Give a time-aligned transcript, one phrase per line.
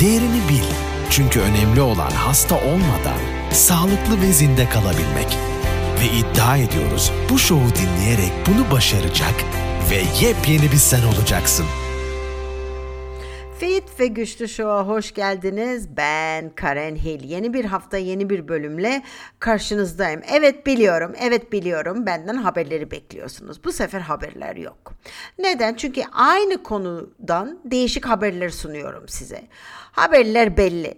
[0.00, 0.62] Değerini bil.
[1.10, 3.18] Çünkü önemli olan hasta olmadan
[3.52, 5.38] sağlıklı ve zinde kalabilmek.
[6.00, 9.34] Ve iddia ediyoruz bu şovu dinleyerek bunu başaracak
[9.90, 11.66] ve yepyeni bir sen olacaksın.
[13.98, 15.96] Ve Güçlü Show'a hoş geldiniz.
[15.96, 17.24] Ben Karen Hill.
[17.24, 19.02] Yeni bir hafta yeni bir bölümle
[19.38, 20.20] karşınızdayım.
[20.32, 23.64] Evet biliyorum, evet biliyorum benden haberleri bekliyorsunuz.
[23.64, 24.94] Bu sefer haberler yok.
[25.38, 25.74] Neden?
[25.74, 29.42] Çünkü aynı konudan değişik haberler sunuyorum size.
[29.92, 30.94] Haberler belli.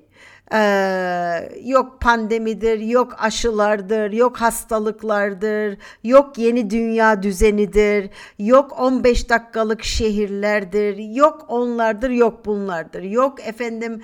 [0.52, 10.96] Ee, yok pandemidir, yok aşılardır, yok hastalıklardır, yok yeni dünya düzenidir, yok 15 dakikalık şehirlerdir,
[10.96, 14.02] yok onlardır, yok bunlardır, yok efendim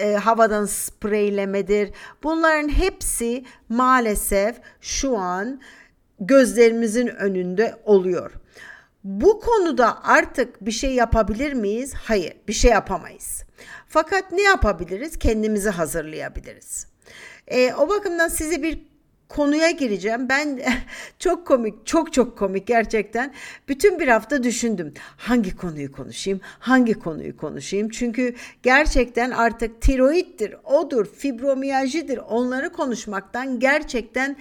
[0.00, 1.90] e, havadan spreylemedir.
[2.22, 5.60] Bunların hepsi maalesef şu an
[6.20, 8.32] gözlerimizin önünde oluyor.
[9.04, 11.94] Bu konuda artık bir şey yapabilir miyiz?
[11.94, 13.47] Hayır, bir şey yapamayız.
[13.88, 15.18] Fakat ne yapabiliriz?
[15.18, 16.86] Kendimizi hazırlayabiliriz.
[17.46, 18.88] E, o bakımdan size bir
[19.28, 20.28] konuya gireceğim.
[20.28, 20.60] Ben
[21.18, 23.34] çok komik, çok çok komik gerçekten.
[23.68, 24.94] Bütün bir hafta düşündüm.
[25.16, 26.40] Hangi konuyu konuşayım?
[26.58, 27.88] Hangi konuyu konuşayım?
[27.88, 32.18] Çünkü gerçekten artık tiroiddir, odur, fibromiyaljidir.
[32.18, 34.36] Onları konuşmaktan gerçekten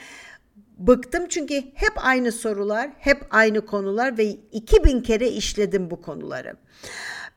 [0.78, 6.56] bıktım çünkü hep aynı sorular, hep aynı konular ve 2000 kere işledim bu konuları.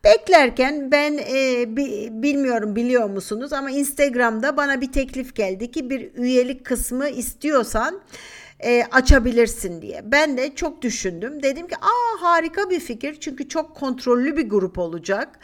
[0.04, 6.14] Beklerken ben e, bi, bilmiyorum biliyor musunuz ama Instagram'da bana bir teklif geldi ki bir
[6.14, 8.00] üyelik kısmı istiyorsan
[8.64, 10.02] e, açabilirsin diye.
[10.04, 11.42] Ben de çok düşündüm.
[11.42, 15.38] Dedim ki aa harika bir fikir çünkü çok kontrollü bir grup olacak.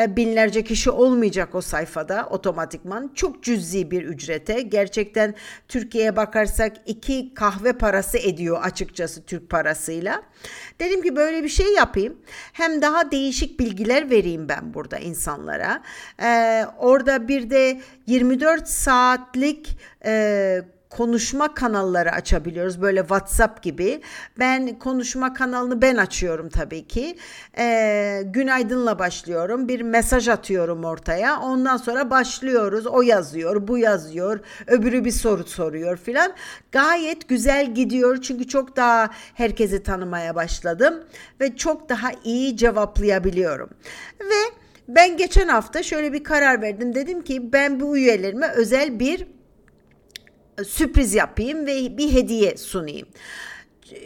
[0.00, 3.10] E, binlerce kişi olmayacak o sayfada otomatikman.
[3.14, 4.62] Çok cüzi bir ücrete.
[4.62, 5.34] Gerçekten
[5.68, 10.22] Türkiye'ye bakarsak iki kahve parası ediyor açıkçası Türk parasıyla.
[10.80, 12.18] Dedim ki böyle bir şey yapayım.
[12.52, 15.82] Hem daha değişik bilgiler vereyim ben burada insanlara.
[16.22, 24.02] E, orada bir de 24 saatlik e, konuşma kanalları açabiliyoruz böyle WhatsApp gibi.
[24.38, 27.16] Ben konuşma kanalını ben açıyorum tabii ki.
[27.58, 29.68] Ee, günaydınla başlıyorum.
[29.68, 31.40] Bir mesaj atıyorum ortaya.
[31.40, 32.86] Ondan sonra başlıyoruz.
[32.86, 34.40] O yazıyor, bu yazıyor.
[34.66, 36.32] Öbürü bir soru soruyor filan.
[36.72, 40.94] Gayet güzel gidiyor çünkü çok daha herkesi tanımaya başladım
[41.40, 43.70] ve çok daha iyi cevaplayabiliyorum.
[44.20, 46.94] Ve ben geçen hafta şöyle bir karar verdim.
[46.94, 49.26] Dedim ki ben bu üyelerime özel bir
[50.64, 53.08] sürpriz yapayım ve bir hediye sunayım.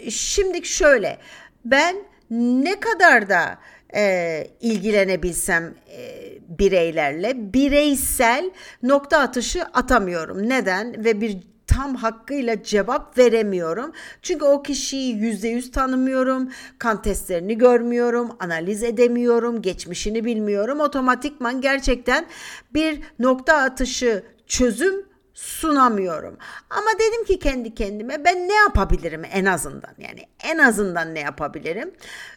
[0.09, 1.19] Şimdi şöyle
[1.65, 1.97] ben
[2.31, 3.59] ne kadar da
[3.95, 8.51] e, ilgilenebilsem e, bireylerle bireysel
[8.83, 10.49] nokta atışı atamıyorum.
[10.49, 11.05] Neden?
[11.05, 13.93] Ve bir tam hakkıyla cevap veremiyorum.
[14.23, 20.81] Çünkü o kişiyi yüzde yüz tanımıyorum, kan testlerini görmüyorum, analiz edemiyorum, geçmişini bilmiyorum.
[20.81, 22.27] Otomatikman gerçekten
[22.75, 26.39] bir nokta atışı çözüm sunamıyorum.
[26.71, 31.95] Ama dedim ki kendi kendime ben ne yapabilirim en azından yani en azından ne yapabilirim?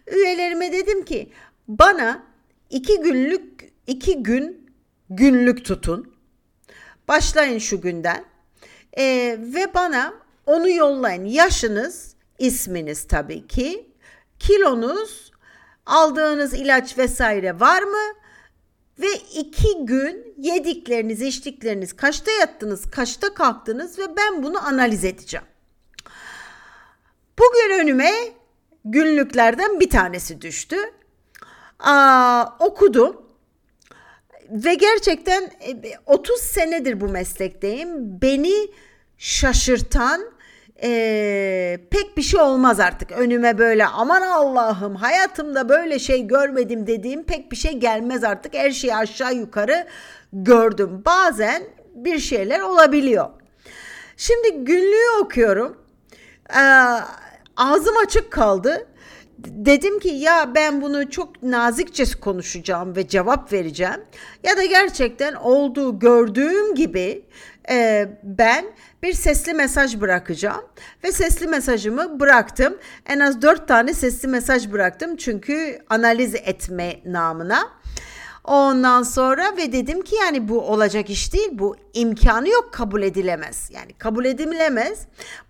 [0.08, 1.31] Üyelerime dedim ki
[1.68, 2.24] bana
[2.69, 4.72] iki günlük iki gün
[5.09, 6.18] günlük tutun.
[7.07, 8.25] Başlayın şu günden
[8.97, 10.13] ee, ve bana
[10.46, 11.25] onu yollayın.
[11.25, 13.91] Yaşınız, isminiz tabii ki,
[14.40, 15.31] kilonuz,
[15.86, 18.13] aldığınız ilaç vesaire var mı?
[19.00, 25.46] Ve iki gün yedikleriniz, içtikleriniz, kaçta yattınız, kaçta kalktınız ve ben bunu analiz edeceğim.
[27.40, 28.12] Bugün önüme
[28.86, 30.78] günlüklerden bir tanesi düştü.
[31.80, 33.22] Aa, okudum
[34.50, 35.52] ve gerçekten
[36.06, 38.22] 30 e, senedir bu meslekteyim.
[38.22, 38.53] Beni
[39.18, 40.37] şaşırtan
[40.83, 43.11] e, pek bir şey olmaz artık.
[43.11, 48.53] Önüme böyle aman Allah'ım hayatımda böyle şey görmedim dediğim pek bir şey gelmez artık.
[48.53, 49.88] Her şeyi aşağı yukarı
[50.33, 51.01] gördüm.
[51.05, 51.63] Bazen
[51.95, 53.29] bir şeyler olabiliyor.
[54.17, 55.77] Şimdi günlüğü okuyorum.
[56.49, 56.59] Ee,
[57.57, 58.88] ağzım açık kaldı.
[59.38, 64.01] Dedim ki ya ben bunu çok nazikçe konuşacağım ve cevap vereceğim.
[64.44, 67.25] Ya da gerçekten olduğu gördüğüm gibi
[67.69, 68.66] e, ben
[69.04, 70.66] bir sesli mesaj bırakacağım
[71.04, 72.78] ve sesli mesajımı bıraktım.
[73.06, 77.78] En az dört tane sesli mesaj bıraktım çünkü analiz etme namına.
[78.44, 81.50] Ondan sonra ve dedim ki yani bu olacak iş değil.
[81.52, 83.69] Bu imkanı yok kabul edilemez.
[83.74, 85.00] Yani kabul edilemez.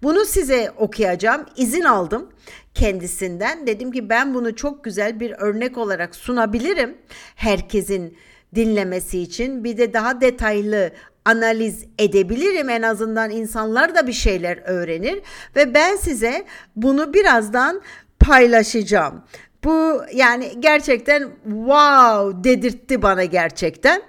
[0.04, 1.46] Bunu size okuyacağım.
[1.56, 2.32] İzin aldım
[2.74, 3.68] kendisinden.
[3.68, 6.98] Dedim ki ben bunu çok güzel bir örnek olarak sunabilirim.
[7.36, 8.18] Herkesin
[8.56, 10.92] dinlemesi için bir de daha detaylı
[11.28, 15.22] analiz edebilirim en azından insanlar da bir şeyler öğrenir
[15.56, 16.46] ve ben size
[16.76, 17.82] bunu birazdan
[18.20, 19.24] paylaşacağım.
[19.64, 24.02] Bu yani gerçekten wow dedirtti bana gerçekten.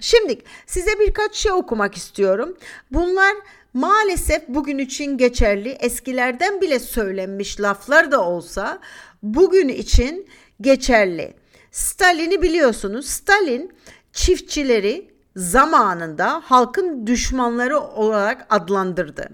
[0.00, 2.56] Şimdi size birkaç şey okumak istiyorum.
[2.90, 3.32] Bunlar
[3.74, 5.68] maalesef bugün için geçerli.
[5.68, 8.78] Eskilerden bile söylenmiş laflar da olsa
[9.22, 10.28] bugün için
[10.60, 11.34] geçerli.
[11.70, 13.06] Stalin'i biliyorsunuz.
[13.06, 13.72] Stalin
[14.12, 19.28] çiftçileri zamanında halkın düşmanları olarak adlandırdı.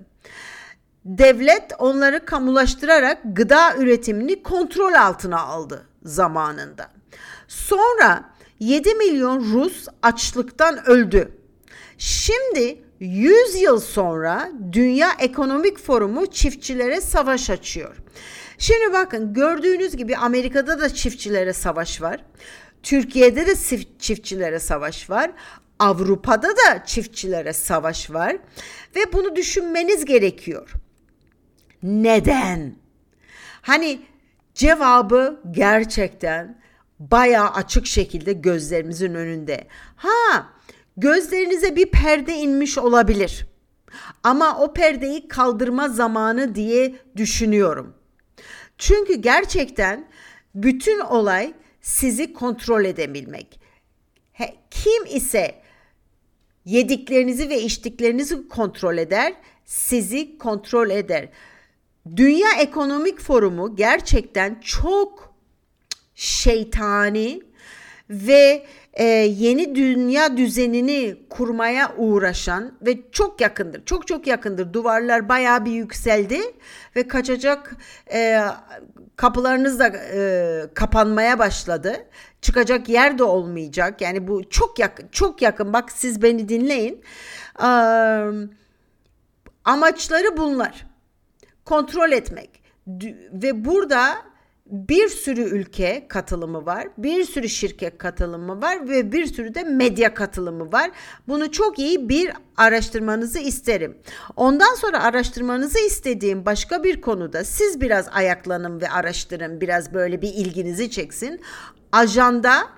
[1.05, 6.91] Devlet onları kamulaştırarak gıda üretimini kontrol altına aldı zamanında.
[7.49, 8.25] Sonra
[8.61, 11.39] 7 milyon Rus açlıktan öldü.
[11.99, 17.97] Şimdi 100 yıl sonra Dünya Ekonomik Forumu çiftçilere savaş açıyor.
[18.59, 22.25] Şimdi bakın gördüğünüz gibi Amerika'da da çiftçilere savaş var.
[22.83, 23.55] Türkiye'de de
[23.99, 25.31] çiftçilere savaş var.
[25.79, 28.37] Avrupa'da da çiftçilere savaş var
[28.97, 30.73] ve bunu düşünmeniz gerekiyor.
[31.83, 32.75] Neden?
[33.63, 34.01] Hani
[34.55, 36.61] cevabı gerçekten
[36.99, 39.67] bayağı açık şekilde gözlerimizin önünde.
[39.97, 40.49] Ha,
[40.97, 43.47] gözlerinize bir perde inmiş olabilir.
[44.23, 47.95] Ama o perdeyi kaldırma zamanı diye düşünüyorum.
[48.79, 50.09] Çünkü gerçekten
[50.55, 53.61] bütün olay sizi kontrol edebilmek.
[54.33, 55.63] He, kim ise
[56.69, 59.32] yediklerinizi ve içtiklerinizi kontrol eder,
[59.65, 61.29] sizi kontrol eder.
[62.17, 65.35] Dünya Ekonomik Forumu gerçekten çok
[66.15, 67.43] şeytani
[68.11, 73.85] ve e, yeni dünya düzenini kurmaya uğraşan ve çok yakındır.
[73.85, 74.73] Çok çok yakındır.
[74.73, 76.41] Duvarlar bayağı bir yükseldi
[76.97, 77.76] ve kaçacak
[78.12, 78.41] e,
[79.19, 81.97] kapılarınız da e, kapanmaya başladı.
[82.41, 84.00] Çıkacak yer de olmayacak.
[84.00, 85.73] Yani bu çok yakın, çok yakın.
[85.73, 87.03] Bak siz beni dinleyin.
[87.62, 87.69] E,
[89.65, 90.87] amaçları bunlar.
[91.65, 92.62] Kontrol etmek.
[93.32, 94.15] Ve burada
[94.70, 100.15] bir sürü ülke katılımı var, bir sürü şirket katılımı var ve bir sürü de medya
[100.15, 100.91] katılımı var.
[101.29, 103.99] Bunu çok iyi bir araştırmanızı isterim.
[104.37, 110.35] Ondan sonra araştırmanızı istediğim başka bir konuda siz biraz ayaklanın ve araştırın, biraz böyle bir
[110.35, 111.41] ilginizi çeksin.
[111.93, 112.69] Ajanda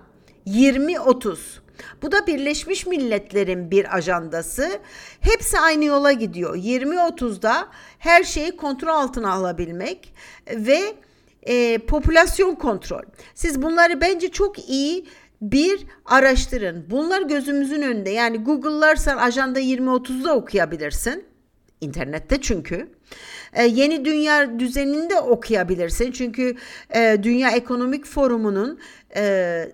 [0.44, 1.60] 2030.
[2.02, 4.70] Bu da Birleşmiş Milletler'in bir ajandası.
[5.20, 6.56] Hepsi aynı yola gidiyor.
[6.56, 10.14] 2030'da her şeyi kontrol altına alabilmek
[10.54, 10.94] ve
[11.42, 13.02] e, popülasyon kontrol.
[13.34, 15.06] Siz bunları bence çok iyi
[15.42, 16.86] bir araştırın.
[16.90, 18.10] Bunlar gözümüzün önünde.
[18.10, 21.24] Yani Google'larsan ajanda 2030'da okuyabilirsin.
[21.80, 22.88] İnternette çünkü.
[23.52, 26.12] Ee, yeni dünya düzeninde okuyabilirsin.
[26.12, 26.56] Çünkü
[26.94, 28.80] e, Dünya Ekonomik Forumu'nun
[29.16, 29.64] e,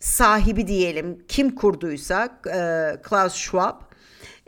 [0.00, 3.80] sahibi diyelim kim kurduysa e, Klaus Schwab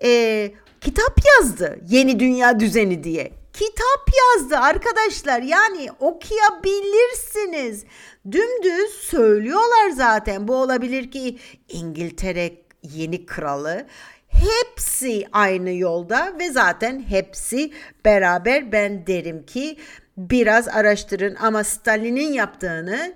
[0.05, 1.79] e, kitap yazdı.
[1.89, 5.43] Yeni Dünya Düzeni diye kitap yazdı arkadaşlar.
[5.43, 7.85] Yani okuyabilirsiniz.
[8.33, 10.49] Dümdüz söylüyorlar zaten.
[10.49, 11.39] Bu olabilir ki
[11.69, 12.53] İngiltere
[12.83, 13.87] yeni kralı
[14.29, 17.73] hepsi aynı yolda ve zaten hepsi
[18.05, 19.77] beraber ben derim ki
[20.17, 23.15] biraz araştırın ama Stalin'in yaptığını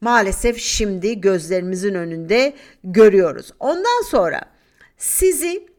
[0.00, 2.54] maalesef şimdi gözlerimizin önünde
[2.84, 3.52] görüyoruz.
[3.60, 4.40] Ondan sonra
[4.96, 5.69] sizi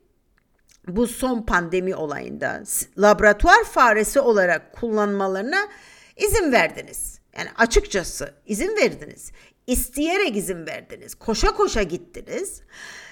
[0.95, 2.63] bu son pandemi olayında
[2.97, 5.67] laboratuvar faresi olarak kullanmalarına
[6.17, 7.19] izin verdiniz.
[7.37, 9.31] Yani açıkçası izin verdiniz.
[9.67, 11.15] İsteyerek izin verdiniz.
[11.15, 12.61] Koşa koşa gittiniz.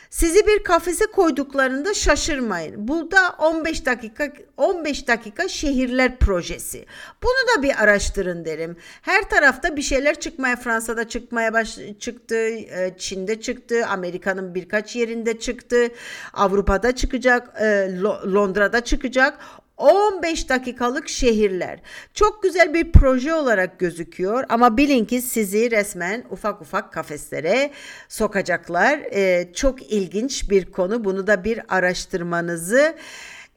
[0.09, 2.87] Sizi bir kafese koyduklarında şaşırmayın.
[2.87, 6.85] Bu da 15 dakika 15 dakika şehirler projesi.
[7.23, 8.77] Bunu da bir araştırın derim.
[9.01, 15.39] Her tarafta bir şeyler çıkmaya Fransa'da çıkmaya baş çıktı, e, Çin'de çıktı, Amerika'nın birkaç yerinde
[15.39, 15.87] çıktı,
[16.33, 17.99] Avrupa'da çıkacak, e,
[18.33, 19.37] Londra'da çıkacak.
[19.79, 21.79] 15 dakikalık şehirler.
[22.13, 27.71] Çok güzel bir proje olarak gözüküyor ama bilin ki sizi resmen ufak ufak kafeslere
[28.09, 28.99] sokacaklar.
[28.99, 31.03] Ee, çok ilginç bir konu.
[31.03, 32.95] Bunu da bir araştırmanızı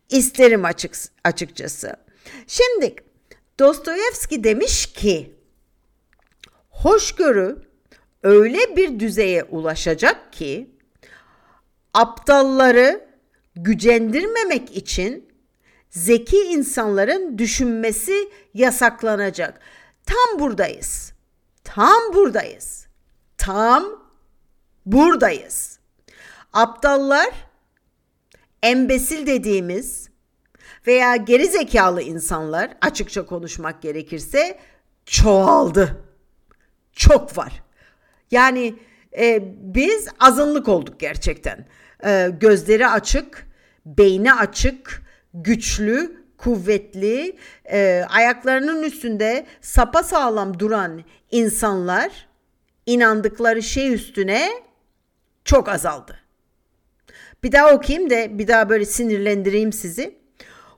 [0.09, 1.97] isterim açık, açıkçası.
[2.47, 2.95] Şimdi
[3.59, 5.35] Dostoyevski demiş ki
[6.71, 7.57] hoşgörü
[8.23, 10.71] öyle bir düzeye ulaşacak ki
[11.95, 13.05] aptalları
[13.57, 15.32] gücendirmemek için
[15.93, 19.61] zeki insanların düşünmesi yasaklanacak.
[20.07, 21.13] Tam buradayız.
[21.65, 22.87] Tam buradayız.
[23.39, 23.85] Tam
[24.87, 25.79] buradayız.
[26.53, 27.31] Aptallar
[28.63, 30.11] embesil dediğimiz
[30.87, 34.59] veya geri zekalı insanlar açıkça konuşmak gerekirse
[35.07, 36.05] çoğaldı.
[36.93, 37.63] Çok var.
[38.31, 38.75] Yani
[39.19, 39.41] e,
[39.75, 41.67] biz azınlık olduk gerçekten.
[42.05, 43.47] E, gözleri açık,
[43.87, 45.02] beyni açık,
[45.35, 47.37] güçlü, kuvvetli,
[47.73, 52.29] e, ayaklarının üstünde sapa sağlam duran insanlar
[52.87, 54.49] inandıkları şey üstüne
[55.45, 56.19] çok azaldı.
[57.45, 60.23] Bir daha okuyayım da bir daha böyle sinirlendireyim sizi.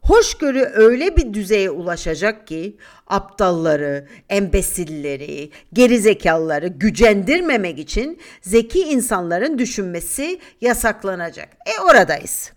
[0.03, 11.49] Hoşgörü öyle bir düzeye ulaşacak ki aptalları, embesilleri, gerizekalıları gücendirmemek için zeki insanların düşünmesi yasaklanacak.
[11.67, 12.53] E oradayız.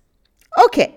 [0.65, 0.96] Okey.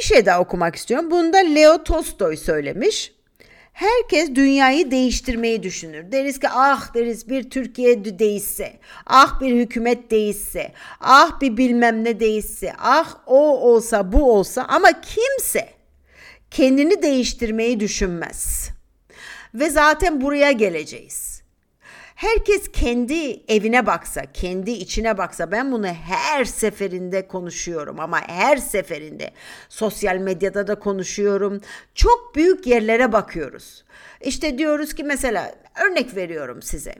[0.00, 1.10] Bir şey daha okumak istiyorum.
[1.10, 3.12] Bunu da Leo Tolstoy söylemiş.
[3.72, 6.12] Herkes dünyayı değiştirmeyi düşünür.
[6.12, 8.72] Deriz ki ah deriz bir Türkiye değişse,
[9.06, 13.38] ah bir hükümet değişse, ah bir bilmem ne değişse, ah o
[13.72, 15.68] olsa bu olsa ama kimse
[16.50, 18.68] kendini değiştirmeyi düşünmez.
[19.54, 21.29] Ve zaten buraya geleceğiz.
[22.20, 29.30] Herkes kendi evine baksa, kendi içine baksa ben bunu her seferinde konuşuyorum ama her seferinde
[29.68, 31.60] sosyal medyada da konuşuyorum.
[31.94, 33.84] Çok büyük yerlere bakıyoruz.
[34.20, 36.94] İşte diyoruz ki mesela örnek veriyorum size.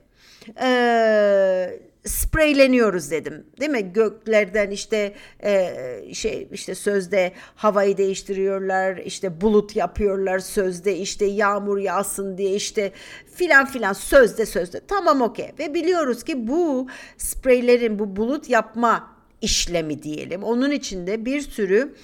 [0.62, 3.46] Ee, spreyleniyoruz dedim.
[3.60, 3.92] Değil mi?
[3.92, 5.74] Göklerden işte e,
[6.14, 12.92] şey işte sözde havayı değiştiriyorlar, işte bulut yapıyorlar sözde işte yağmur yağsın diye işte
[13.34, 14.80] filan filan sözde sözde.
[14.88, 15.50] Tamam okey.
[15.58, 20.42] Ve biliyoruz ki bu spreylerin bu bulut yapma işlemi diyelim.
[20.42, 21.94] Onun içinde bir sürü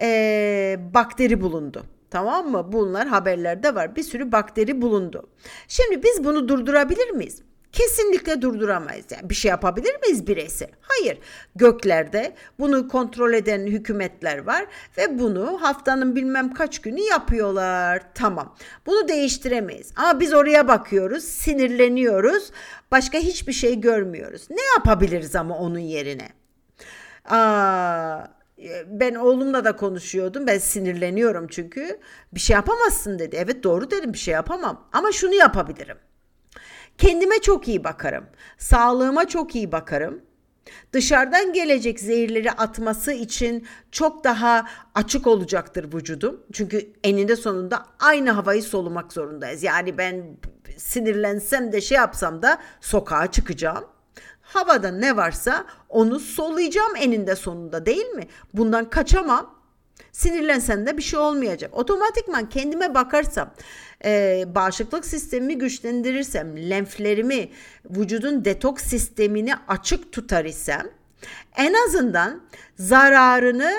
[0.00, 1.84] e, bakteri bulundu.
[2.10, 2.72] Tamam mı?
[2.72, 3.96] Bunlar haberlerde var.
[3.96, 5.28] Bir sürü bakteri bulundu.
[5.68, 7.42] Şimdi biz bunu durdurabilir miyiz?
[7.72, 9.06] Kesinlikle durduramayız.
[9.10, 10.68] Yani bir şey yapabilir miyiz bireysel?
[10.80, 11.18] Hayır.
[11.56, 14.66] Göklerde bunu kontrol eden hükümetler var
[14.98, 18.02] ve bunu haftanın bilmem kaç günü yapıyorlar.
[18.14, 18.56] Tamam.
[18.86, 19.92] Bunu değiştiremeyiz.
[19.96, 22.50] Ama biz oraya bakıyoruz, sinirleniyoruz.
[22.90, 24.46] Başka hiçbir şey görmüyoruz.
[24.50, 26.28] Ne yapabiliriz ama onun yerine?
[27.28, 28.24] Aa,
[28.86, 30.46] ben oğlumla da konuşuyordum.
[30.46, 31.98] Ben sinirleniyorum çünkü.
[32.34, 33.36] Bir şey yapamazsın dedi.
[33.36, 34.88] Evet doğru dedim bir şey yapamam.
[34.92, 35.96] Ama şunu yapabilirim.
[37.00, 38.24] Kendime çok iyi bakarım.
[38.58, 40.20] Sağlığıma çok iyi bakarım.
[40.92, 46.40] Dışarıdan gelecek zehirleri atması için çok daha açık olacaktır vücudum.
[46.52, 49.62] Çünkü eninde sonunda aynı havayı solumak zorundayız.
[49.62, 50.36] Yani ben
[50.76, 53.84] sinirlensem de şey yapsam da sokağa çıkacağım.
[54.42, 58.26] Havada ne varsa onu soluyacağım eninde sonunda değil mi?
[58.54, 59.60] Bundan kaçamam.
[60.12, 61.70] Sinirlensen de bir şey olmayacak.
[61.74, 63.50] Otomatikman kendime bakarsam,
[64.04, 67.48] e, bağışıklık sistemimi güçlendirirsem, lenflerimi,
[67.90, 70.86] vücudun detoks sistemini açık tutar isem,
[71.56, 72.42] en azından
[72.76, 73.72] zararını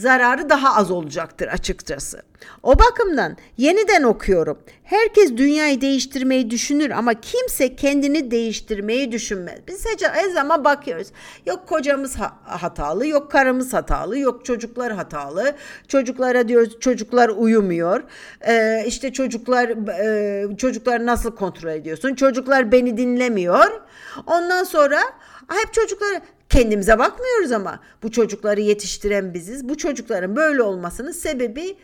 [0.00, 2.22] zararı daha az olacaktır açıkçası.
[2.62, 4.58] O bakımdan yeniden okuyorum.
[4.84, 9.58] Herkes dünyayı değiştirmeyi düşünür ama kimse kendini değiştirmeyi düşünmez.
[9.68, 11.08] Biz her zaman bakıyoruz.
[11.46, 15.54] Yok kocamız hatalı, yok karımız hatalı, yok çocuklar hatalı.
[15.88, 18.02] Çocuklara diyoruz çocuklar uyumuyor.
[18.48, 19.68] Ee, işte çocuklar
[20.04, 22.14] e, çocuklar nasıl kontrol ediyorsun?
[22.14, 23.80] Çocuklar beni dinlemiyor.
[24.26, 25.00] Ondan sonra
[25.48, 29.68] hep çocuklara Kendimize bakmıyoruz ama bu çocukları yetiştiren biziz.
[29.68, 31.76] Bu çocukların böyle olmasının sebebi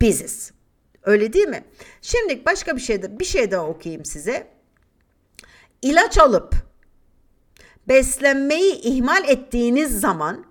[0.00, 0.52] biziz.
[1.02, 1.64] Öyle değil mi?
[2.02, 4.46] Şimdi başka bir şey de bir şey daha okuyayım size.
[5.82, 6.54] İlaç alıp
[7.88, 10.44] beslenmeyi ihmal ettiğiniz zaman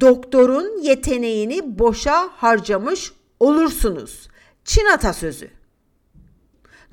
[0.00, 4.28] doktorun yeteneğini boşa harcamış olursunuz.
[4.64, 5.50] Çin atasözü.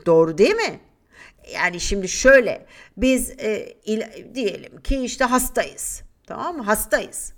[0.05, 0.79] Doğru değil mi?
[1.53, 2.65] Yani şimdi şöyle
[2.97, 4.03] biz e, il,
[4.35, 6.01] diyelim ki işte hastayız.
[6.27, 6.63] Tamam mı?
[6.63, 7.33] Hastayız.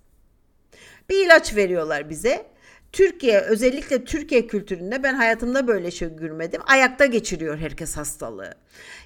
[1.10, 2.46] Bir ilaç veriyorlar bize.
[2.92, 6.62] Türkiye özellikle Türkiye kültüründe ben hayatımda böyle şey görmedim.
[6.66, 8.54] Ayakta geçiriyor herkes hastalığı.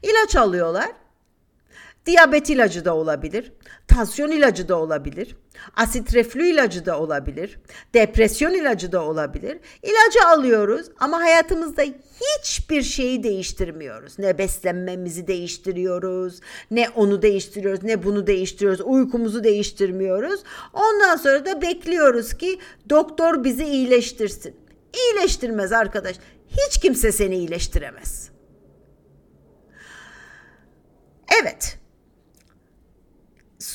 [0.04, 0.90] İlaç alıyorlar.
[2.10, 3.52] Diyabet ilacı da olabilir.
[3.88, 5.36] Tansiyon ilacı da olabilir.
[5.76, 7.60] Asit reflü ilacı da olabilir.
[7.94, 9.60] Depresyon ilacı da olabilir.
[9.84, 11.84] İlacı alıyoruz ama hayatımızda
[12.22, 14.20] hiçbir şeyi değiştirmiyoruz.
[14.20, 16.40] Ne beslenmemizi değiştiriyoruz,
[16.72, 18.82] ne onu değiştiriyoruz, ne bunu değiştiriyoruz.
[18.82, 20.44] Uykumuzu değiştirmiyoruz.
[20.74, 24.56] Ondan sonra da bekliyoruz ki doktor bizi iyileştirsin.
[24.94, 26.16] İyileştirmez arkadaş.
[26.48, 28.30] Hiç kimse seni iyileştiremez.
[31.42, 31.79] Evet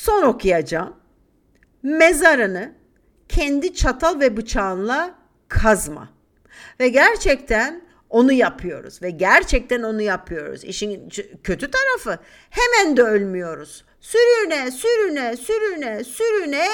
[0.05, 0.93] son okuyacağım.
[1.83, 2.71] Mezarını
[3.29, 5.15] kendi çatal ve bıçağınla
[5.47, 6.09] kazma.
[6.79, 10.63] Ve gerçekten onu yapıyoruz ve gerçekten onu yapıyoruz.
[10.63, 11.09] İşin
[11.43, 12.19] kötü tarafı
[12.49, 13.85] hemen de ölmüyoruz.
[14.01, 16.67] Sürüne, sürüne, sürüne, sürüne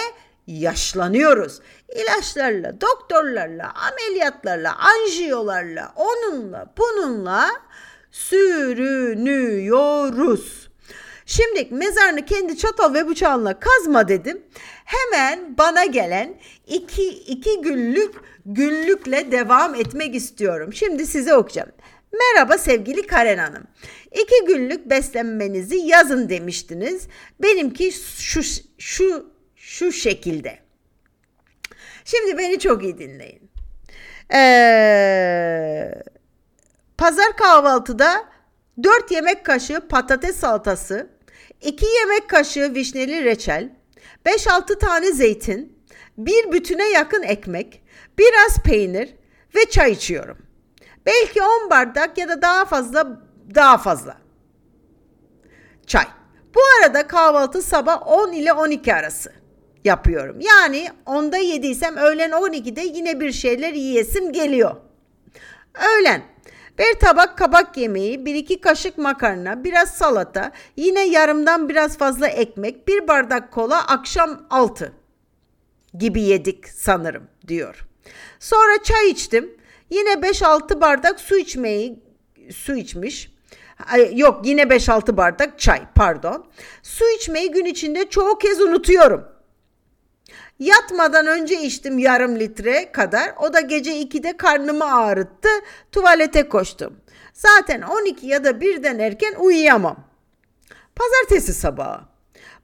[0.47, 1.59] yaşlanıyoruz.
[1.95, 7.49] İlaçlarla, doktorlarla, ameliyatlarla, anjiyolarla, onunla, bununla
[8.11, 10.70] sürünüyoruz.
[11.31, 14.43] Şimdi mezarını kendi çatal ve bıçağınla kazma dedim.
[14.85, 20.73] Hemen bana gelen iki, iki günlük günlükle devam etmek istiyorum.
[20.73, 21.71] Şimdi size okuyacağım.
[22.13, 23.63] Merhaba sevgili Karen Hanım.
[24.11, 27.07] İki günlük beslenmenizi yazın demiştiniz.
[27.39, 28.41] Benimki şu
[28.77, 30.59] şu şu şekilde.
[32.05, 33.51] Şimdi beni çok iyi dinleyin.
[34.33, 35.91] Ee,
[36.97, 38.31] pazar kahvaltıda
[38.83, 41.09] 4 yemek kaşığı patates salatası,
[41.61, 43.69] 2 yemek kaşığı vişneli reçel,
[44.25, 45.79] 5-6 tane zeytin,
[46.17, 47.83] bir bütüne yakın ekmek,
[48.17, 49.15] biraz peynir
[49.55, 50.37] ve çay içiyorum.
[51.05, 53.21] Belki 10 bardak ya da daha fazla
[53.55, 54.17] daha fazla.
[55.87, 56.05] Çay.
[56.55, 59.33] Bu arada kahvaltı sabah 10 ile 12 arası
[59.83, 60.39] yapıyorum.
[60.39, 64.75] Yani onda yediysem öğlen 12'de yine bir şeyler yiyesim geliyor.
[65.73, 66.21] Öğlen
[66.81, 72.87] bir tabak kabak yemeği, bir iki kaşık makarna, biraz salata, yine yarımdan biraz fazla ekmek,
[72.87, 74.93] bir bardak kola akşam 6
[75.93, 77.87] gibi yedik sanırım diyor.
[78.39, 79.57] Sonra çay içtim.
[79.89, 81.99] Yine 5-6 bardak su içmeyi
[82.53, 83.31] su içmiş.
[84.11, 86.45] Yok yine 5-6 bardak çay pardon.
[86.83, 89.25] Su içmeyi gün içinde çoğu kez unutuyorum.
[90.61, 93.33] Yatmadan önce içtim yarım litre kadar.
[93.39, 95.49] O da gece 2'de karnımı ağrıttı.
[95.91, 96.97] Tuvalete koştum.
[97.33, 100.03] Zaten 12 ya da 1'den erken uyuyamam.
[100.95, 102.01] Pazartesi sabahı.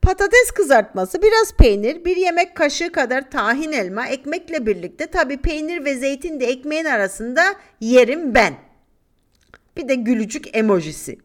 [0.01, 5.96] Patates kızartması, biraz peynir, bir yemek kaşığı kadar tahin elma, ekmekle birlikte tabi peynir ve
[5.96, 7.44] zeytin de ekmeğin arasında
[7.80, 8.54] yerim ben.
[9.77, 11.18] Bir de gülücük emojisi.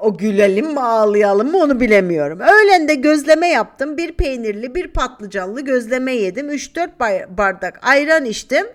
[0.00, 2.40] O gülelim mi ağlayalım mı onu bilemiyorum.
[2.40, 3.96] Öğlen de gözleme yaptım.
[3.96, 6.50] Bir peynirli bir patlıcanlı gözleme yedim.
[6.50, 8.66] 3-4 bardak ayran içtim.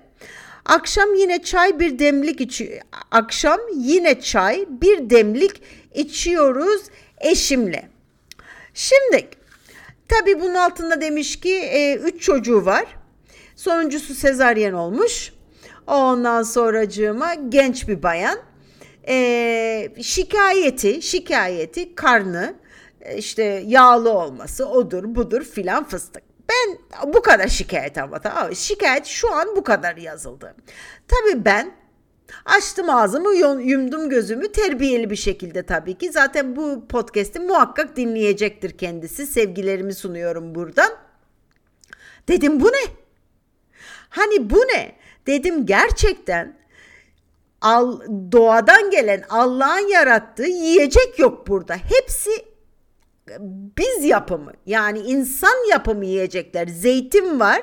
[0.65, 2.79] Akşam yine çay bir demlik içi
[3.11, 5.61] akşam yine çay bir demlik
[5.93, 6.81] içiyoruz
[7.21, 7.89] eşimle.
[8.73, 9.29] Şimdi
[10.07, 11.59] tabi bunun altında demiş ki
[12.03, 12.85] 3 e, çocuğu var.
[13.55, 15.33] Sonuncusu sezaryen olmuş.
[15.87, 18.39] Ondan sonracığıma genç bir bayan
[19.07, 22.55] e, şikayeti, şikayeti karnı
[23.01, 26.23] e, işte yağlı olması odur budur filan fıstık.
[26.49, 26.77] Ben
[27.13, 28.19] bu kadar şikayet ama
[28.53, 30.55] şikayet şu an bu kadar yazıldı.
[31.07, 31.71] Tabii ben
[32.45, 36.11] açtım ağzımı yumdum gözümü terbiyeli bir şekilde tabii ki.
[36.11, 39.27] Zaten bu podcast'i muhakkak dinleyecektir kendisi.
[39.27, 40.91] Sevgilerimi sunuyorum buradan.
[42.27, 42.91] Dedim bu ne?
[44.09, 44.95] Hani bu ne?
[45.27, 46.56] Dedim gerçekten
[47.61, 51.75] al, doğadan gelen Allah'ın yarattığı yiyecek yok burada.
[51.75, 52.31] Hepsi
[53.77, 56.67] biz yapımı yani insan yapımı yiyecekler.
[56.67, 57.61] Zeytin var.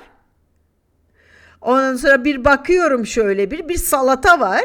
[1.61, 4.65] Ondan sonra bir bakıyorum şöyle bir bir salata var.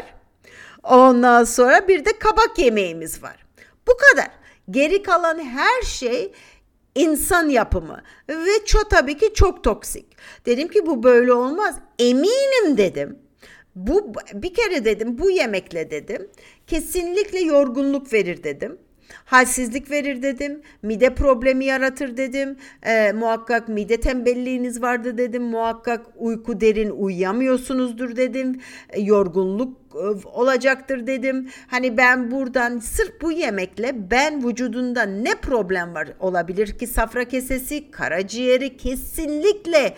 [0.82, 3.46] Ondan sonra bir de kabak yemeğimiz var.
[3.88, 4.30] Bu kadar.
[4.70, 6.32] Geri kalan her şey
[6.94, 10.16] insan yapımı ve çok tabii ki çok toksik.
[10.46, 11.76] Dedim ki bu böyle olmaz.
[11.98, 13.18] Eminim dedim
[13.76, 16.28] bu bir kere dedim bu yemekle dedim
[16.66, 18.78] kesinlikle yorgunluk verir dedim.
[19.24, 20.62] Halsizlik verir dedim.
[20.82, 22.56] Mide problemi yaratır dedim.
[22.82, 25.42] E, muhakkak mide tembelliğiniz vardı dedim.
[25.42, 28.60] Muhakkak uyku derin uyuyamıyorsunuzdur dedim.
[28.90, 31.50] E, yorgunluk e, olacaktır dedim.
[31.66, 37.90] Hani ben buradan sırf bu yemekle ben vücudunda ne problem var olabilir ki safra kesesi,
[37.90, 39.94] karaciğeri kesinlikle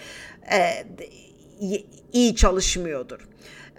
[0.53, 0.85] e,
[2.13, 3.29] iyi çalışmıyordur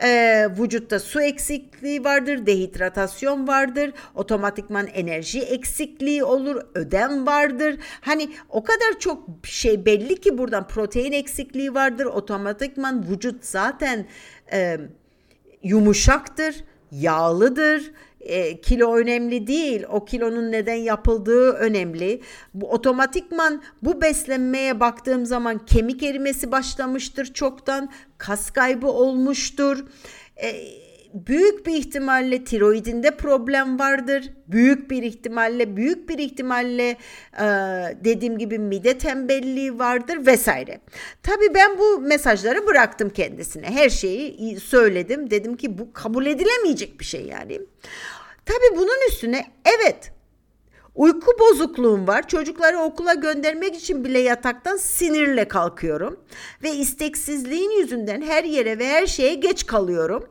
[0.01, 7.77] e, vücutta su eksikliği vardır, dehidratasyon vardır, otomatikman enerji eksikliği olur, ödem vardır.
[8.01, 14.05] Hani o kadar çok şey belli ki buradan protein eksikliği vardır, otomatikman vücut zaten
[14.53, 14.79] e,
[15.63, 16.55] yumuşaktır,
[16.91, 17.91] yağlıdır
[18.23, 19.83] e, kilo önemli değil.
[19.89, 22.21] O kilonun neden yapıldığı önemli.
[22.53, 27.89] Bu otomatikman bu beslenmeye baktığım zaman kemik erimesi başlamıştır çoktan.
[28.17, 29.85] Kas kaybı olmuştur.
[30.43, 30.82] E,
[31.13, 34.33] büyük bir ihtimalle tiroidinde problem vardır.
[34.47, 36.89] Büyük bir ihtimalle, büyük bir ihtimalle
[37.39, 37.45] e,
[38.03, 40.79] dediğim gibi mide tembelliği vardır vesaire.
[41.23, 43.65] Tabii ben bu mesajları bıraktım kendisine.
[43.65, 45.29] Her şeyi söyledim.
[45.29, 47.61] Dedim ki bu kabul edilemeyecek bir şey yani.
[48.45, 50.13] Tabii bunun üstüne evet
[50.95, 52.27] Uyku bozukluğum var.
[52.27, 56.19] Çocukları okula göndermek için bile yataktan sinirle kalkıyorum.
[56.63, 60.29] Ve isteksizliğin yüzünden her yere ve her şeye geç kalıyorum.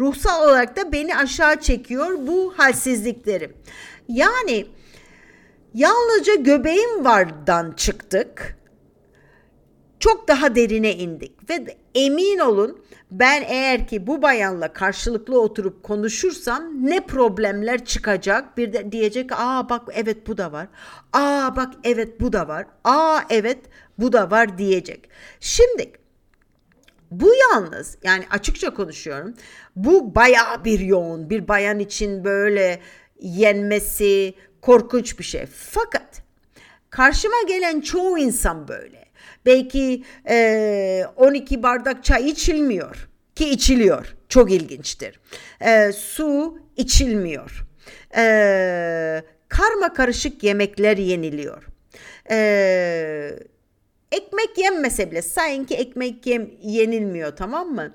[0.00, 3.56] Ruhsal olarak da beni aşağı çekiyor bu halsizliklerim.
[4.08, 4.66] Yani
[5.74, 8.58] yalnızca göbeğim vardan çıktık.
[10.00, 16.86] Çok daha derine indik ve emin olun ben eğer ki bu bayanla karşılıklı oturup konuşursam
[16.86, 20.68] ne problemler çıkacak bir de diyecek aa bak evet bu da var
[21.12, 23.58] aa bak evet bu da var aa evet
[23.98, 25.08] bu da var diyecek.
[25.40, 25.92] Şimdi
[27.20, 29.34] Bu yalnız yani açıkça konuşuyorum.
[29.76, 32.80] Bu bayağı bir yoğun bir bayan için böyle
[33.20, 35.46] yenmesi korkunç bir şey.
[35.46, 36.22] Fakat
[36.90, 39.04] karşıma gelen çoğu insan böyle.
[39.46, 44.16] Belki e, 12 bardak çay içilmiyor ki içiliyor.
[44.28, 45.20] Çok ilginçtir.
[45.60, 47.66] E, su içilmiyor.
[48.16, 48.24] E,
[49.48, 51.66] karma karışık yemekler yeniliyor.
[52.30, 53.38] E,
[54.12, 57.94] ekmek yenmese bile sanki ekmek yem, yenilmiyor tamam mı?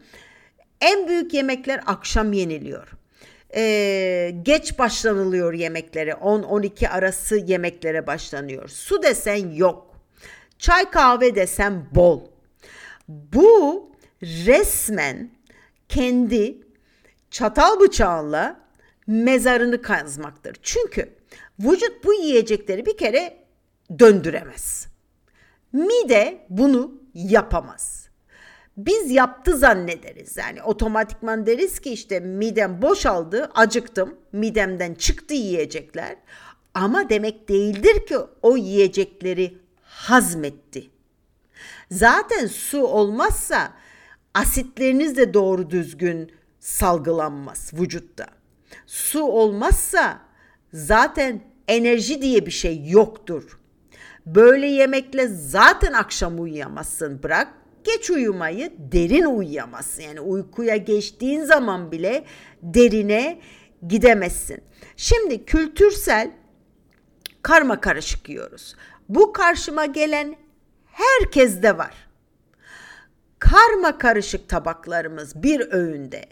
[0.81, 2.87] En büyük yemekler akşam yeniliyor.
[3.55, 8.69] Ee, geç başlanılıyor yemeklere 10-12 arası yemeklere başlanıyor.
[8.69, 9.95] Su desen yok.
[10.59, 12.21] Çay kahve desen bol.
[13.07, 13.89] Bu
[14.21, 15.29] resmen
[15.89, 16.57] kendi
[17.31, 18.59] çatal bıçağıyla
[19.07, 20.57] mezarını kazmaktır.
[20.63, 21.09] Çünkü
[21.59, 23.37] vücut bu yiyecekleri bir kere
[23.99, 24.88] döndüremez.
[25.73, 28.09] Mide bunu yapamaz.
[28.77, 30.37] Biz yaptı zannederiz.
[30.37, 36.15] Yani otomatikman deriz ki işte midem boşaldı, acıktım, midemden çıktı yiyecekler.
[36.73, 40.89] Ama demek değildir ki o yiyecekleri hazmetti.
[41.91, 43.73] Zaten su olmazsa
[44.33, 48.25] asitleriniz de doğru düzgün salgılanmaz vücutta.
[48.85, 50.21] Su olmazsa
[50.73, 53.58] zaten enerji diye bir şey yoktur.
[54.35, 57.23] Böyle yemekle zaten akşam uyuyamazsın.
[57.23, 57.47] Bırak
[57.83, 60.01] geç uyumayı derin uyuyamazsın.
[60.01, 62.23] Yani uykuya geçtiğin zaman bile
[62.61, 63.39] derine
[63.87, 64.61] gidemezsin.
[64.97, 66.31] Şimdi kültürsel
[67.41, 68.75] karma karışık yiyoruz.
[69.09, 70.35] Bu karşıma gelen
[70.85, 72.09] herkeste var.
[73.39, 76.25] Karma karışık tabaklarımız bir öğünde.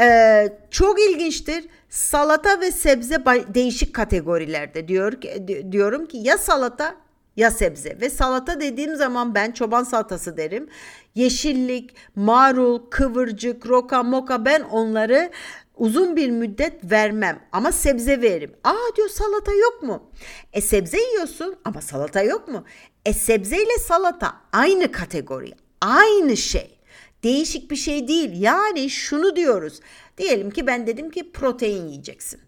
[0.00, 1.64] Ee, çok ilginçtir.
[1.88, 7.05] Salata ve sebze değişik kategorilerde diyor ki diyorum ki ya salata
[7.36, 10.68] ya sebze ve salata dediğim zaman ben çoban salatası derim.
[11.14, 15.30] Yeşillik, marul, kıvırcık, roka, moka ben onları
[15.76, 18.54] uzun bir müddet vermem ama sebze veririm.
[18.64, 20.10] Aa diyor salata yok mu?
[20.52, 22.64] E sebze yiyorsun ama salata yok mu?
[23.06, 26.76] E sebze ile salata aynı kategori, aynı şey.
[27.22, 28.40] Değişik bir şey değil.
[28.40, 29.80] Yani şunu diyoruz.
[30.18, 32.40] Diyelim ki ben dedim ki protein yiyeceksin.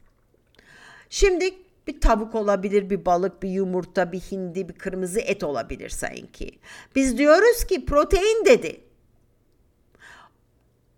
[1.11, 1.55] Şimdi
[1.89, 6.59] bir tavuk olabilir, bir balık, bir yumurta, bir hindi, bir kırmızı et olabilir sanki.
[6.97, 8.81] Biz diyoruz ki protein dedi.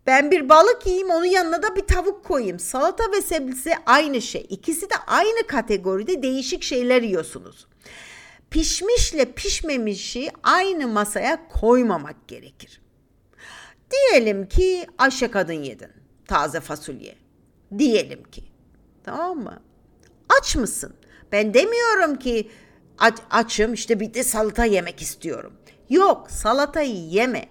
[0.07, 2.59] Ben bir balık yiyeyim onun yanına da bir tavuk koyayım.
[2.59, 4.47] Salata ve sebze aynı şey.
[4.49, 7.67] İkisi de aynı kategoride değişik şeyler yiyorsunuz.
[8.51, 12.81] Pişmişle pişmemişi aynı masaya koymamak gerekir.
[13.91, 15.91] Diyelim ki Ayşe kadın yedin.
[16.27, 17.15] Taze fasulye.
[17.79, 18.45] Diyelim ki.
[19.05, 19.63] Tamam mı?
[20.39, 20.95] Aç mısın?
[21.33, 22.51] Ben demiyorum ki
[22.99, 25.53] aç, açım işte bir de salata yemek istiyorum.
[25.89, 27.49] Yok salatayı yeme.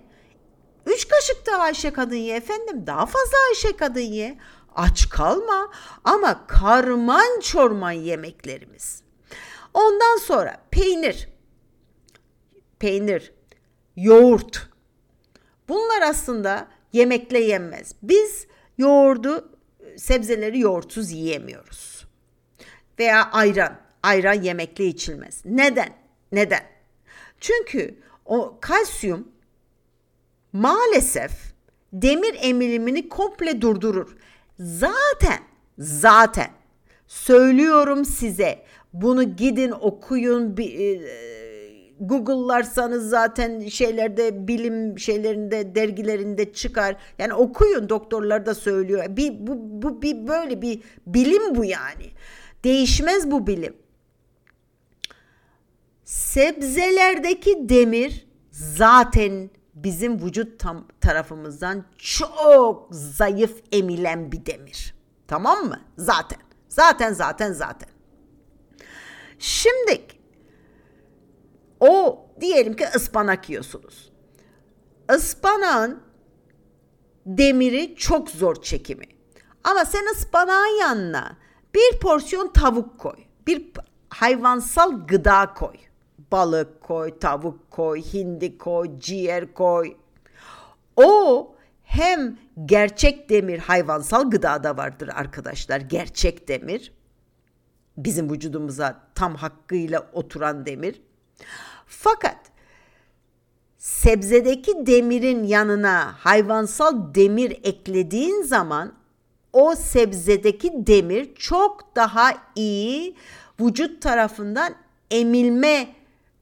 [0.86, 2.88] Üç kaşık da Ayşe kadın ye efendim.
[2.88, 4.38] Daha fazla Ayşe kadın ye.
[4.76, 5.72] Aç kalma
[6.04, 9.04] ama karman çorman yemeklerimiz.
[9.74, 11.30] Ondan sonra peynir,
[12.80, 13.34] peynir,
[13.96, 14.70] yoğurt.
[15.70, 17.96] Bunlar aslında yemekle yenmez.
[18.04, 19.52] Biz yoğurdu,
[19.98, 21.99] sebzeleri yoğurtsuz yiyemiyoruz.
[23.00, 25.42] Veya ayran, ayran yemekle içilmez.
[25.46, 25.90] Neden?
[26.32, 26.64] Neden?
[27.40, 29.28] Çünkü o kalsiyum
[30.54, 31.32] maalesef
[31.94, 34.18] demir emilimini komple durdurur.
[34.60, 35.40] Zaten
[35.78, 36.50] zaten
[37.08, 41.10] söylüyorum size bunu gidin okuyun bir e,
[42.00, 46.96] Google'larsanız zaten şeylerde bilim şeylerinde dergilerinde çıkar.
[47.18, 49.06] Yani okuyun doktorlar da söylüyor.
[49.10, 52.06] Bir bu bu bir böyle bir bilim bu yani.
[52.64, 53.78] Değişmez bu bilim.
[56.04, 64.96] Sebzelerdeki demir zaten bizim vücut tam tarafımızdan çok zayıf emilen bir demir.
[65.28, 65.82] Tamam mı?
[65.98, 66.40] Zaten.
[66.70, 67.90] Zaten zaten zaten.
[69.40, 70.02] Şimdi
[71.80, 74.12] o diyelim ki ıspanak yiyorsunuz.
[75.16, 76.04] Ispanağın
[77.26, 79.06] demiri çok zor çekimi.
[79.64, 81.38] Ama sen ıspanağın yanına
[81.80, 83.16] bir porsiyon tavuk koy.
[83.48, 83.72] Bir
[84.10, 85.76] hayvansal gıda koy.
[86.32, 89.96] Balık koy, tavuk koy, hindi koy, ciğer koy.
[90.96, 95.80] O hem gerçek demir hayvansal gıdada vardır arkadaşlar.
[95.80, 96.94] Gerçek demir.
[97.98, 101.02] Bizim vücudumuza tam hakkıyla oturan demir.
[101.86, 102.38] Fakat
[103.78, 108.99] sebzedeki demirin yanına hayvansal demir eklediğin zaman
[109.60, 113.16] o sebzedeki demir çok daha iyi
[113.60, 114.76] vücut tarafından
[115.12, 115.96] emilme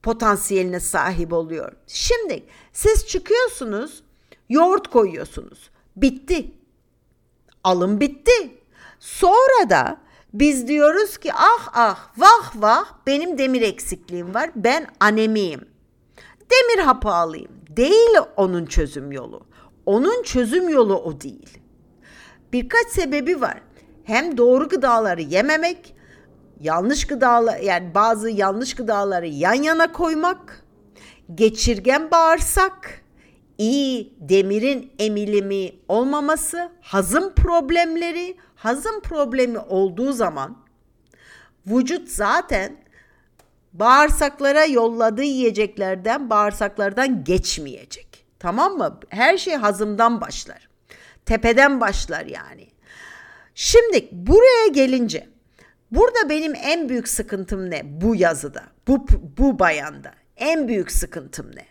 [0.04, 1.72] potansiyeline sahip oluyor.
[1.88, 4.04] Şimdi siz çıkıyorsunuz
[4.50, 5.70] Yoğurt koyuyorsunuz.
[5.96, 6.52] Bitti.
[7.64, 8.58] Alım bitti.
[9.00, 9.98] Sonra da
[10.34, 14.52] biz diyoruz ki ah ah vah vah benim demir eksikliğim var.
[14.56, 15.62] Ben anemiyim.
[16.52, 17.52] Demir hapı alayım.
[17.70, 19.46] Değil onun çözüm yolu.
[19.86, 21.58] Onun çözüm yolu o değil.
[22.54, 23.62] Birkaç sebebi var.
[24.04, 25.96] Hem doğru gıdaları yememek,
[26.60, 30.66] yanlış gıdalar yani bazı yanlış gıdaları yan yana koymak,
[31.36, 33.02] geçirgen bağırsak,
[33.58, 40.58] iyi demirin emilimi olmaması, hazım problemleri, hazım problemi olduğu zaman
[41.68, 42.78] vücut zaten
[43.74, 48.26] bağırsaklara yolladığı yiyeceklerden bağırsaklardan geçmeyecek.
[48.40, 49.00] Tamam mı?
[49.10, 50.67] Her şey hazımdan başlar.
[51.28, 52.68] Tepeden başlar yani.
[53.56, 55.28] Şimdi buraya gelince
[55.92, 59.06] burada benim en büyük sıkıntım ne bu yazıda, bu
[59.38, 60.14] bu bayanda?
[60.38, 61.66] En büyük sıkıntım ne?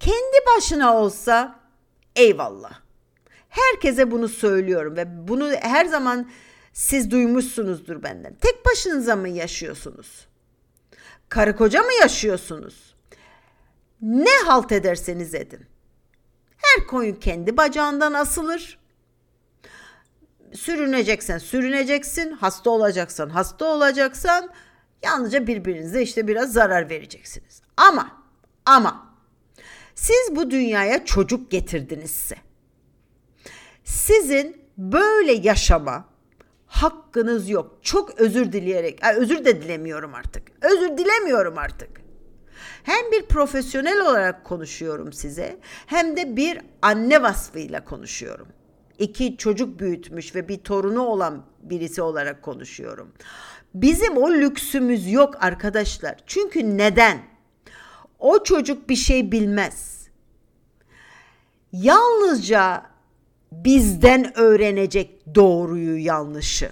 [0.00, 1.60] Kendi başına olsa
[2.16, 2.80] eyvallah.
[3.48, 6.30] Herkese bunu söylüyorum ve bunu her zaman
[6.72, 8.34] siz duymuşsunuzdur benden.
[8.34, 10.28] Tek başınıza mı yaşıyorsunuz?
[11.28, 12.94] Karı koca mı yaşıyorsunuz?
[14.02, 15.66] Ne halt ederseniz edin.
[16.58, 18.78] Her koyun kendi bacağından asılır.
[20.54, 24.50] Sürüneceksen sürüneceksin, hasta olacaksan hasta olacaksan
[25.02, 27.62] yalnızca birbirinize işte biraz zarar vereceksiniz.
[27.76, 28.22] Ama
[28.66, 29.14] ama
[29.94, 32.36] siz bu dünyaya çocuk getirdinizse
[33.84, 36.04] sizin böyle yaşama
[36.66, 37.78] hakkınız yok.
[37.82, 40.42] Çok özür dileyerek, özür de dilemiyorum artık.
[40.62, 42.07] Özür dilemiyorum artık.
[42.82, 48.48] Hem bir profesyonel olarak konuşuyorum size hem de bir anne vasfıyla konuşuyorum.
[48.98, 53.12] İki çocuk büyütmüş ve bir torunu olan birisi olarak konuşuyorum.
[53.74, 56.16] Bizim o lüksümüz yok arkadaşlar.
[56.26, 57.18] Çünkü neden?
[58.18, 60.08] O çocuk bir şey bilmez.
[61.72, 62.82] Yalnızca
[63.52, 66.70] bizden öğrenecek doğruyu yanlışı.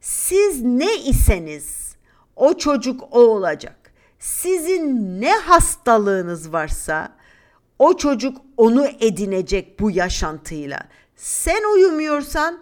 [0.00, 1.96] Siz ne iseniz
[2.36, 3.77] o çocuk o olacak.
[4.18, 7.16] Sizin ne hastalığınız varsa
[7.78, 10.80] o çocuk onu edinecek bu yaşantıyla.
[11.16, 12.58] Sen uyumuyorsan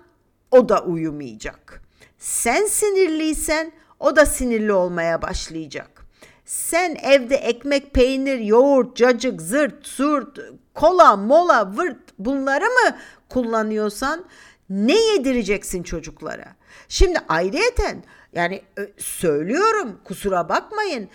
[0.50, 1.82] o da uyumayacak.
[2.18, 6.06] Sen sinirliysen o da sinirli olmaya başlayacak.
[6.44, 10.38] Sen evde ekmek, peynir, yoğurt, cacık, zırt, surt,
[10.74, 12.96] kola, mola, vırt bunları mı
[13.28, 14.24] kullanıyorsan
[14.70, 16.44] ne yedireceksin çocuklara?
[16.88, 18.62] Şimdi ayrıyeten yani
[18.98, 21.08] söylüyorum kusura bakmayın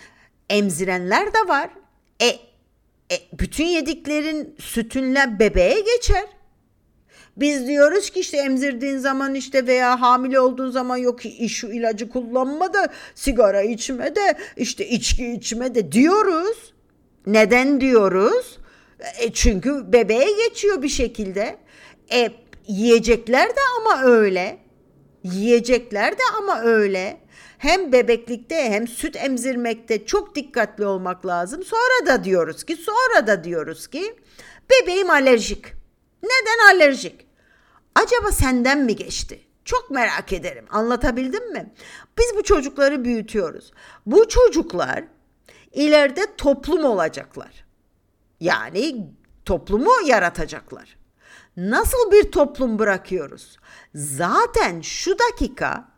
[0.52, 1.70] emzirenler de var.
[2.22, 2.26] E,
[3.14, 6.24] e bütün yediklerin sütünle bebeğe geçer.
[7.36, 12.74] Biz diyoruz ki işte emzirdiğin zaman işte veya hamile olduğun zaman yok şu ilacı kullanma
[12.74, 16.72] da sigara içme de işte içki içme de diyoruz.
[17.26, 18.58] Neden diyoruz?
[19.18, 21.56] E çünkü bebeğe geçiyor bir şekilde.
[22.12, 22.30] E
[22.68, 24.58] yiyecekler de ama öyle.
[25.24, 27.21] Yiyecekler de ama öyle.
[27.62, 31.62] Hem bebeklikte hem süt emzirmekte çok dikkatli olmak lazım.
[31.64, 34.16] Sonra da diyoruz ki sonra da diyoruz ki
[34.70, 35.64] bebeğim alerjik.
[36.22, 37.26] Neden alerjik?
[37.94, 39.40] Acaba senden mi geçti?
[39.64, 40.64] Çok merak ederim.
[40.70, 41.72] Anlatabildim mi?
[42.18, 43.72] Biz bu çocukları büyütüyoruz.
[44.06, 45.04] Bu çocuklar
[45.72, 47.64] ileride toplum olacaklar.
[48.40, 49.06] Yani
[49.44, 50.96] toplumu yaratacaklar.
[51.56, 53.56] Nasıl bir toplum bırakıyoruz?
[53.94, 55.91] Zaten şu dakika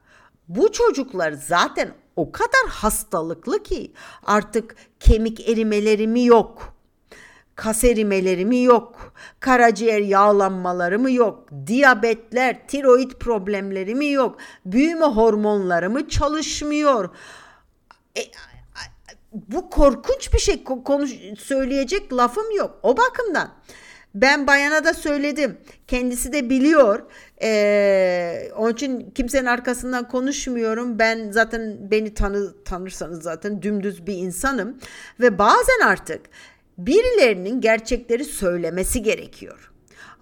[0.49, 6.75] bu çocuklar zaten o kadar hastalıklı ki artık kemik erimeleri mi yok?
[7.55, 9.15] Kas erimeleri mi yok?
[9.41, 11.49] Karaciğer yağlanmaları mı yok?
[11.67, 14.39] Diyabetler, tiroid problemleri mi yok?
[14.67, 17.09] Büyüme hormonları mı çalışmıyor?
[18.19, 18.21] E,
[19.33, 22.79] bu korkunç bir şey konuş söyleyecek lafım yok.
[22.83, 23.51] O bakımdan
[24.15, 25.59] ben bayana da söyledim.
[25.87, 27.03] Kendisi de biliyor.
[27.43, 30.99] Ee, onun için kimsenin arkasından konuşmuyorum.
[30.99, 34.79] Ben zaten beni tanı tanırsanız zaten dümdüz bir insanım
[35.21, 36.21] ve bazen artık
[36.79, 39.73] birilerinin gerçekleri söylemesi gerekiyor.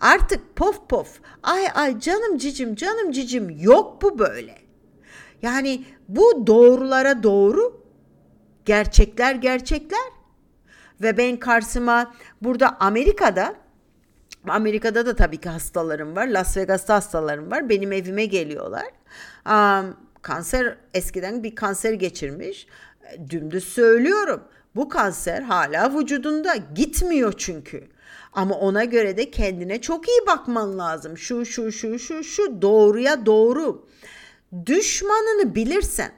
[0.01, 1.09] Artık pof pof
[1.43, 4.55] ay ay canım cicim canım cicim yok bu böyle.
[5.43, 7.83] Yani bu doğrulara doğru
[8.65, 10.13] Gerçekler gerçekler.
[11.01, 13.55] Ve ben karşıma burada Amerika'da
[14.49, 16.27] Amerika'da da tabii ki hastalarım var.
[16.27, 17.69] Las Vegas'ta hastalarım var.
[17.69, 18.87] Benim evime geliyorlar.
[19.47, 22.67] Um, kanser eskiden bir kanser geçirmiş.
[23.31, 24.43] Dümdüz söylüyorum.
[24.77, 27.89] Bu kanser hala vücudunda gitmiyor çünkü.
[28.33, 31.19] Ama ona göre de kendine çok iyi bakman lazım.
[31.19, 33.89] Şu şu şu şu şu doğruya doğru.
[34.67, 36.13] Düşmanını bilirsen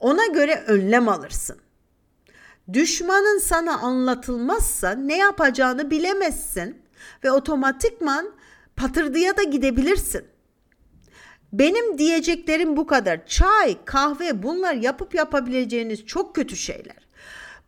[0.00, 1.56] ona göre önlem alırsın.
[2.72, 6.81] Düşmanın sana anlatılmazsa ne yapacağını bilemezsin
[7.24, 8.34] ve otomatikman
[8.76, 10.24] patırdıya da gidebilirsin.
[11.52, 13.26] Benim diyeceklerim bu kadar.
[13.26, 17.08] Çay, kahve bunlar yapıp yapabileceğiniz çok kötü şeyler.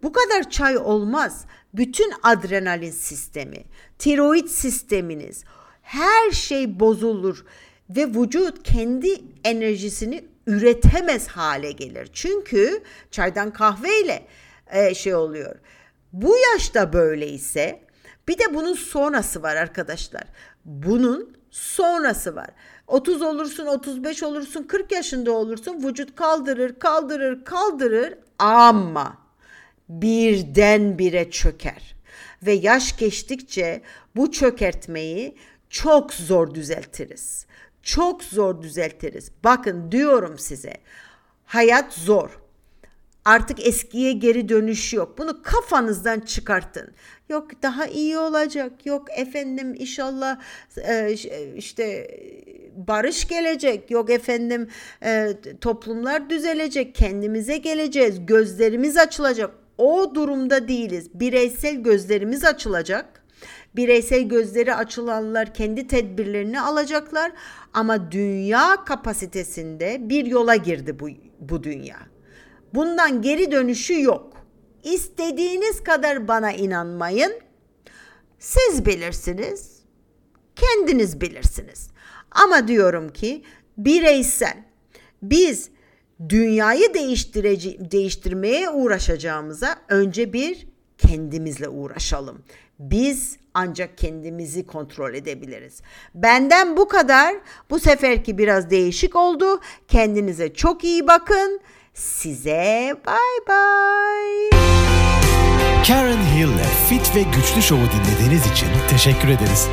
[0.02, 1.44] Bu kadar çay olmaz.
[1.74, 3.64] Bütün adrenalin sistemi,
[3.98, 5.44] tiroid sisteminiz,
[5.82, 7.44] her şey bozulur
[7.90, 9.08] ve vücut kendi
[9.44, 12.10] enerjisini üretemez hale gelir.
[12.12, 14.26] Çünkü çaydan kahveyle
[14.72, 15.56] e, şey oluyor.
[16.12, 17.83] Bu yaşta böyle ise
[18.28, 20.24] bir de bunun sonrası var arkadaşlar.
[20.64, 22.50] Bunun sonrası var.
[22.86, 29.18] 30 olursun, 35 olursun, 40 yaşında olursun vücut kaldırır, kaldırır, kaldırır ama
[29.88, 31.94] birdenbire çöker.
[32.42, 33.82] Ve yaş geçtikçe
[34.16, 35.36] bu çökertmeyi
[35.70, 37.46] çok zor düzeltiriz.
[37.82, 39.30] Çok zor düzeltiriz.
[39.44, 40.74] Bakın diyorum size.
[41.46, 42.43] Hayat zor.
[43.24, 45.18] Artık eskiye geri dönüş yok.
[45.18, 46.92] Bunu kafanızdan çıkartın.
[47.28, 48.86] Yok daha iyi olacak.
[48.86, 50.40] Yok efendim inşallah
[50.76, 51.16] e,
[51.56, 52.08] işte
[52.76, 53.90] barış gelecek.
[53.90, 54.68] Yok efendim
[55.04, 56.94] e, toplumlar düzelecek.
[56.94, 58.26] Kendimize geleceğiz.
[58.26, 59.50] Gözlerimiz açılacak.
[59.78, 61.10] O durumda değiliz.
[61.14, 63.24] Bireysel gözlerimiz açılacak.
[63.76, 67.32] Bireysel gözleri açılanlar kendi tedbirlerini alacaklar
[67.72, 71.08] ama dünya kapasitesinde bir yola girdi bu
[71.40, 72.13] bu dünya.
[72.74, 74.32] Bundan geri dönüşü yok.
[74.82, 77.32] İstediğiniz kadar bana inanmayın.
[78.38, 79.78] Siz bilirsiniz.
[80.56, 81.90] Kendiniz bilirsiniz.
[82.30, 83.44] Ama diyorum ki
[83.78, 84.56] bireysel
[85.22, 85.68] biz
[86.28, 90.66] dünyayı değiştirece değiştirmeye uğraşacağımıza önce bir
[90.98, 92.44] kendimizle uğraşalım.
[92.78, 95.82] Biz ancak kendimizi kontrol edebiliriz.
[96.14, 97.34] Benden bu kadar.
[97.70, 99.60] Bu seferki biraz değişik oldu.
[99.88, 101.60] Kendinize çok iyi bakın.
[101.94, 104.50] Size bay bay.
[105.86, 109.68] Karen Hill'le Fit ve Güçlü Show'u dinlediğiniz için teşekkür ederiz.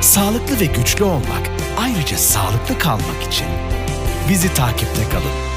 [0.00, 3.46] Sağlıklı ve güçlü olmak, ayrıca sağlıklı kalmak için
[4.28, 5.49] bizi takipte kalın.